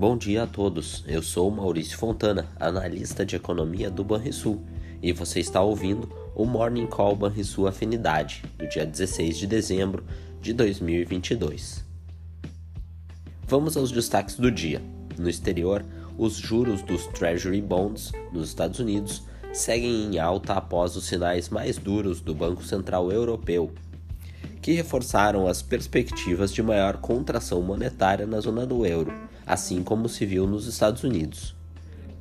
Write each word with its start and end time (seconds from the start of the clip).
Bom 0.00 0.16
dia 0.16 0.44
a 0.44 0.46
todos. 0.46 1.04
Eu 1.06 1.22
sou 1.22 1.50
Maurício 1.50 1.98
Fontana, 1.98 2.48
analista 2.58 3.22
de 3.22 3.36
economia 3.36 3.90
do 3.90 4.02
Banrisul, 4.02 4.64
e 5.02 5.12
você 5.12 5.40
está 5.40 5.60
ouvindo 5.60 6.10
o 6.34 6.46
Morning 6.46 6.86
Call 6.86 7.14
Banrisul 7.14 7.66
Afinidade, 7.66 8.42
do 8.56 8.66
dia 8.66 8.86
16 8.86 9.36
de 9.36 9.46
dezembro 9.46 10.02
de 10.40 10.54
2022. 10.54 11.84
Vamos 13.46 13.76
aos 13.76 13.92
destaques 13.92 14.36
do 14.36 14.50
dia. 14.50 14.80
No 15.18 15.28
exterior, 15.28 15.84
os 16.16 16.34
juros 16.34 16.80
dos 16.80 17.06
Treasury 17.08 17.60
Bonds 17.60 18.10
nos 18.32 18.48
Estados 18.48 18.78
Unidos 18.78 19.22
seguem 19.52 20.14
em 20.14 20.18
alta 20.18 20.54
após 20.54 20.96
os 20.96 21.04
sinais 21.04 21.50
mais 21.50 21.76
duros 21.76 22.22
do 22.22 22.34
Banco 22.34 22.64
Central 22.64 23.12
Europeu, 23.12 23.70
que 24.62 24.72
reforçaram 24.72 25.46
as 25.46 25.60
perspectivas 25.60 26.54
de 26.54 26.62
maior 26.62 26.96
contração 26.96 27.60
monetária 27.60 28.26
na 28.26 28.40
zona 28.40 28.64
do 28.64 28.86
euro 28.86 29.12
assim 29.50 29.82
como 29.82 30.08
se 30.08 30.24
viu 30.24 30.46
nos 30.46 30.66
Estados 30.66 31.02
Unidos. 31.02 31.56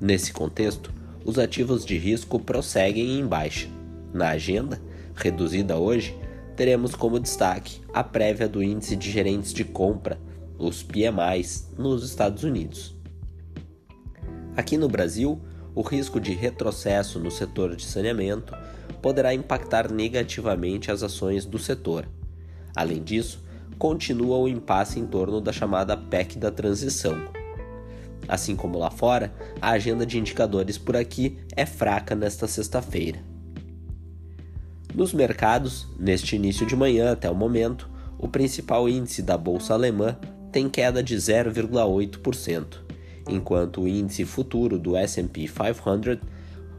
Nesse 0.02 0.34
contexto, 0.34 0.92
os 1.24 1.38
ativos 1.38 1.86
de 1.86 1.96
risco 1.96 2.40
prosseguem 2.40 3.20
em 3.20 3.26
baixa. 3.26 3.70
Na 4.12 4.30
agenda, 4.30 4.82
reduzida 5.14 5.78
hoje, 5.78 6.18
teremos 6.56 6.96
como 6.96 7.20
destaque 7.20 7.82
a 7.94 8.04
prévia 8.04 8.50
do 8.50 8.64
Índice 8.64 8.96
de 8.96 9.12
Gerentes 9.12 9.54
de 9.54 9.64
Compra, 9.64 10.20
os 10.58 10.82
PMIs, 10.82 11.72
nos 11.78 12.04
Estados 12.04 12.44
Unidos. 12.44 12.98
Aqui 14.58 14.76
no 14.76 14.90
Brasil, 14.90 15.40
o 15.76 15.84
risco 15.84 16.20
de 16.20 16.34
retrocesso 16.34 17.20
no 17.20 17.30
setor 17.30 17.76
de 17.76 17.86
saneamento 17.86 18.56
poderá 19.04 19.36
impactar 19.36 19.92
negativamente 19.92 20.92
as 20.92 21.04
ações 21.04 21.46
do 21.46 21.60
setor. 21.60 22.10
Além 22.76 23.04
disso, 23.04 23.44
continua 23.80 24.38
o 24.38 24.48
impasse 24.50 25.00
em 25.00 25.08
torno 25.08 25.40
da 25.40 25.54
chamada 25.54 25.96
PEC 25.96 26.38
da 26.38 26.52
transição. 26.52 27.18
Assim 28.28 28.54
como 28.56 28.78
lá 28.78 28.92
fora, 28.92 29.34
a 29.62 29.70
agenda 29.72 30.06
de 30.06 30.20
indicadores 30.20 30.78
por 30.78 30.98
aqui 30.98 31.38
é 31.56 31.66
fraca 31.66 32.14
nesta 32.14 32.46
sexta-feira. 32.46 33.20
Nos 34.94 35.14
mercados, 35.14 35.88
neste 35.98 36.36
início 36.36 36.66
de 36.66 36.76
manhã 36.76 37.14
até 37.14 37.32
o 37.32 37.36
momento, 37.36 37.90
o 38.18 38.28
principal 38.28 38.90
índice 38.90 39.22
da 39.22 39.38
bolsa 39.38 39.74
alemã 39.74 40.18
tem 40.52 40.70
queda 40.70 41.02
de 41.02 41.16
0,8%, 41.16 42.80
enquanto 43.30 43.82
o 43.82 43.88
índice 43.88 44.26
futuro 44.26 44.78
do 44.78 44.98
S&P 44.98 45.48
500 45.48 46.20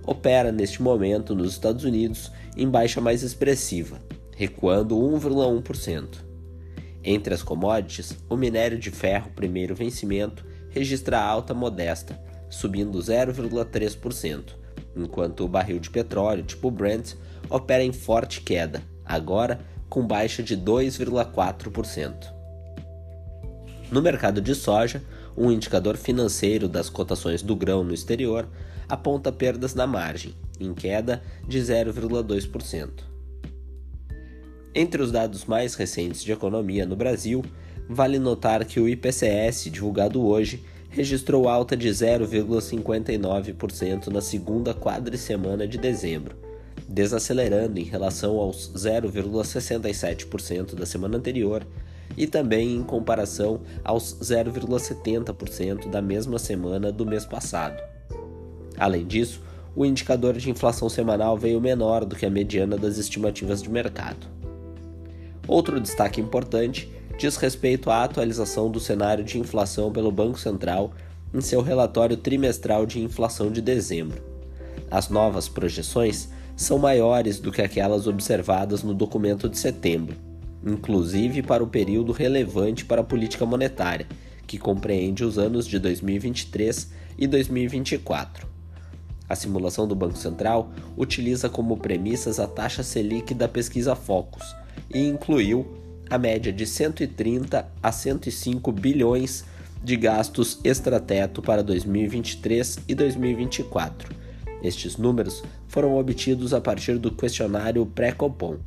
opera 0.05 0.53
neste 0.53 0.83
momento 0.83 1.35
nos 1.35 1.53
Estados 1.53 1.85
Unidos 1.85 2.31
em 2.57 2.69
baixa 2.69 3.01
mais 3.01 3.23
expressiva, 3.23 4.03
recuando 4.37 4.97
1,1%. 4.97 6.30
Entre 7.03 7.33
as 7.33 7.43
commodities, 7.43 8.17
o 8.29 8.37
minério 8.37 8.79
de 8.79 8.91
ferro 8.91 9.31
primeiro 9.35 9.75
vencimento 9.75 10.45
registra 10.69 11.19
alta 11.19 11.55
modesta, 11.55 12.21
subindo 12.49 12.99
0,3%, 12.99 14.55
enquanto 14.95 15.45
o 15.45 15.49
barril 15.49 15.79
de 15.79 15.89
petróleo 15.89 16.45
tipo 16.45 16.71
Brent 16.71 17.15
opera 17.49 17.83
em 17.83 17.93
forte 17.93 18.43
queda, 18.43 18.83
agora 19.05 19.61
com 19.89 20.07
baixa 20.07 20.43
de 20.43 20.57
2,4%. 20.57 22.33
No 23.91 24.01
mercado 24.01 24.41
de 24.41 24.55
soja, 24.55 25.03
um 25.37 25.51
indicador 25.51 25.97
financeiro 25.97 26.69
das 26.69 26.89
cotações 26.89 27.43
do 27.43 27.57
grão 27.57 27.83
no 27.83 27.95
exterior 27.95 28.49
aponta 28.89 29.33
perdas 29.33 29.75
na 29.75 29.87
margem, 29.87 30.35
em 30.61 30.75
queda 30.75 31.23
de 31.49 31.59
0,2%. 31.59 33.10
Entre 34.73 35.03
os 35.03 35.11
dados 35.11 35.47
mais 35.47 35.75
recentes 35.75 36.23
de 36.23 36.31
economia 36.31 36.87
no 36.87 36.95
Brasil, 36.95 37.45
vale 37.89 38.21
notar 38.21 38.65
que 38.65 38.79
o 38.79 38.89
IPCS, 38.89 39.65
divulgado 39.65 40.25
hoje, 40.25 40.63
registrou 40.89 41.49
alta 41.49 41.77
de 41.77 41.89
0,59% 41.89 44.07
na 44.07 44.21
segunda 44.21 44.73
quadricemana 44.73 45.67
de 45.67 45.77
dezembro, 45.77 46.37
desacelerando 46.89 47.81
em 47.81 47.85
relação 47.85 48.39
aos 48.39 48.71
0,67% 48.77 50.77
da 50.77 50.87
semana 50.87 51.17
anterior 51.17 51.67
e 52.17 52.29
também 52.29 52.77
em 52.77 52.85
comparação 52.85 53.63
aos 53.85 54.17
0,70% 54.21 55.91
da 55.91 56.01
mesma 56.01 56.39
semana 56.39 56.93
do 56.93 57.05
mês 57.05 57.27
passado. 57.27 57.83
Além 58.77 59.05
disso, 59.05 59.43
o 59.75 59.85
indicador 59.85 60.35
de 60.35 60.49
inflação 60.49 60.89
semanal 60.89 61.37
veio 61.37 61.61
menor 61.61 62.05
do 62.05 62.15
que 62.15 62.27
a 62.27 62.31
mediana 62.31 62.77
das 62.77 62.99
estimativas 62.99 63.61
de 63.63 63.69
mercado. 63.69 64.39
Outro 65.51 65.81
destaque 65.81 66.21
importante 66.21 66.89
diz 67.19 67.35
respeito 67.35 67.91
à 67.91 68.05
atualização 68.05 68.71
do 68.71 68.79
cenário 68.79 69.25
de 69.25 69.37
inflação 69.37 69.91
pelo 69.91 70.13
Banco 70.13 70.39
Central 70.39 70.93
em 71.35 71.41
seu 71.41 71.61
relatório 71.61 72.17
trimestral 72.17 72.87
de 72.87 73.01
inflação 73.01 73.51
de 73.51 73.61
dezembro. 73.61 74.23
As 74.89 75.09
novas 75.09 75.49
projeções 75.49 76.29
são 76.55 76.79
maiores 76.79 77.41
do 77.41 77.51
que 77.51 77.61
aquelas 77.61 78.07
observadas 78.07 78.85
no 78.85 78.95
documento 78.95 79.49
de 79.49 79.59
setembro, 79.59 80.17
inclusive 80.65 81.43
para 81.43 81.65
o 81.65 81.67
período 81.67 82.13
relevante 82.13 82.85
para 82.85 83.01
a 83.01 83.05
política 83.05 83.45
monetária, 83.45 84.07
que 84.47 84.57
compreende 84.57 85.25
os 85.25 85.37
anos 85.37 85.67
de 85.67 85.81
2023 85.81 86.93
e 87.19 87.27
2024. 87.27 88.47
A 89.29 89.35
simulação 89.35 89.89
do 89.89 89.97
Banco 89.97 90.17
Central 90.17 90.71
utiliza 90.97 91.49
como 91.49 91.77
premissas 91.77 92.39
a 92.39 92.47
taxa 92.47 92.85
Selic 92.85 93.35
da 93.35 93.49
pesquisa 93.49 93.97
Focus, 93.97 94.60
e 94.93 95.07
incluiu 95.07 95.67
a 96.09 96.19
média 96.19 96.53
de 96.53 96.67
130 96.67 97.67
a 97.83 97.93
105 97.93 98.73
bilhões 98.73 99.45
de 99.83 99.97
gastos 99.97 100.59
extrateto 100.65 101.41
para 101.41 101.63
2023 101.63 102.81
e 102.89 102.95
2024. 102.95 104.15
Estes 104.63 104.97
números 104.97 105.43
foram 105.69 105.97
obtidos 105.97 106.53
a 106.53 106.61
partir 106.61 106.99
do 106.99 107.11
questionário 107.11 107.87
pré-Copom. 107.87 108.59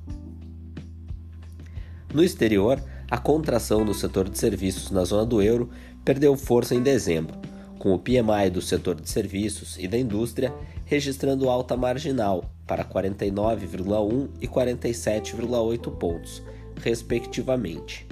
No 2.14 2.24
exterior, 2.24 2.82
a 3.10 3.18
contração 3.18 3.86
do 3.86 3.94
setor 3.94 4.30
de 4.30 4.40
serviços 4.40 4.90
na 4.90 5.04
zona 5.04 5.26
do 5.26 5.42
euro 5.42 5.70
perdeu 6.04 6.36
força 6.36 6.74
em 6.74 6.82
dezembro, 6.82 7.36
com 7.84 7.94
o 7.94 8.00
PMI 8.00 8.50
do 8.50 8.62
setor 8.62 8.96
de 8.96 9.10
serviços 9.10 9.78
e 9.78 9.90
da 9.90 9.98
indústria 9.98 10.54
registrando 10.86 11.50
alta 11.50 11.76
marginal 11.76 12.50
para 12.66 12.86
49,1 12.86 14.30
e 14.40 14.48
47,8 14.48 15.92
pontos, 15.98 16.42
respectivamente. 16.82 18.08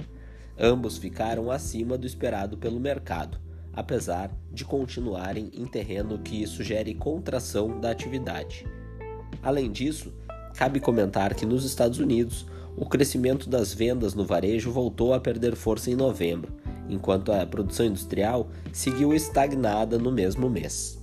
Ambos 0.60 0.98
ficaram 0.98 1.50
acima 1.50 1.96
do 1.96 2.06
esperado 2.06 2.58
pelo 2.58 2.78
mercado, 2.78 3.40
apesar 3.72 4.30
de 4.52 4.62
continuarem 4.62 5.50
em 5.54 5.64
terreno 5.64 6.18
que 6.18 6.46
sugere 6.46 6.92
contração 6.92 7.80
da 7.80 7.92
atividade. 7.92 8.66
Além 9.42 9.72
disso, 9.72 10.12
cabe 10.54 10.80
comentar 10.80 11.34
que 11.34 11.46
nos 11.46 11.64
Estados 11.64 11.98
Unidos 11.98 12.44
o 12.76 12.84
crescimento 12.84 13.48
das 13.48 13.72
vendas 13.72 14.12
no 14.12 14.26
varejo 14.26 14.70
voltou 14.70 15.14
a 15.14 15.20
perder 15.20 15.56
força 15.56 15.90
em 15.90 15.94
novembro, 15.94 16.60
enquanto 16.88 17.32
a 17.32 17.46
produção 17.46 17.86
industrial 17.86 18.48
seguiu 18.72 19.14
estagnada 19.14 19.98
no 19.98 20.10
mesmo 20.10 20.48
mês. 20.48 21.00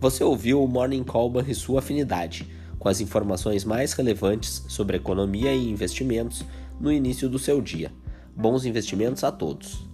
Você 0.00 0.24
ouviu 0.24 0.62
o 0.62 0.68
Morning 0.68 1.04
Call 1.04 1.40
e 1.46 1.54
sua 1.54 1.80
afinidade, 1.80 2.50
com 2.78 2.88
as 2.88 3.00
informações 3.00 3.64
mais 3.64 3.92
relevantes 3.92 4.64
sobre 4.68 4.96
economia 4.96 5.52
e 5.54 5.68
investimentos 5.68 6.42
no 6.80 6.90
início 6.90 7.28
do 7.28 7.38
seu 7.38 7.60
dia. 7.60 7.92
Bons 8.34 8.64
investimentos 8.64 9.22
a 9.22 9.30
todos! 9.30 9.89